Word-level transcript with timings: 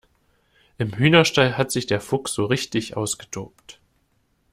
Im 0.79 0.93
Hühnerstall 0.95 1.59
hat 1.59 1.69
sich 1.69 1.85
der 1.85 2.01
Fuchs 2.01 2.33
so 2.33 2.45
richtig 2.45 2.97
ausgetobt. 2.97 3.79